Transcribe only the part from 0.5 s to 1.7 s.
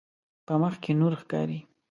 مخ کې نور ښکاري.